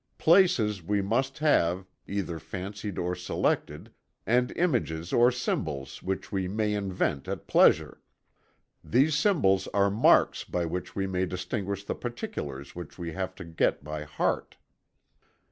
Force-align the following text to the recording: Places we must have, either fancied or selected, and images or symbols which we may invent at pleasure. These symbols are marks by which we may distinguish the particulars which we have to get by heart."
Places 0.17 0.81
we 0.81 0.99
must 1.03 1.37
have, 1.37 1.85
either 2.07 2.39
fancied 2.39 2.97
or 2.97 3.13
selected, 3.13 3.91
and 4.25 4.51
images 4.57 5.13
or 5.13 5.31
symbols 5.31 6.01
which 6.01 6.31
we 6.31 6.47
may 6.47 6.73
invent 6.73 7.27
at 7.27 7.45
pleasure. 7.45 8.01
These 8.83 9.13
symbols 9.13 9.67
are 9.75 9.91
marks 9.91 10.43
by 10.43 10.65
which 10.65 10.95
we 10.95 11.05
may 11.05 11.27
distinguish 11.27 11.83
the 11.83 11.93
particulars 11.93 12.73
which 12.73 12.97
we 12.97 13.11
have 13.11 13.35
to 13.35 13.45
get 13.45 13.83
by 13.83 14.01
heart." 14.05 14.57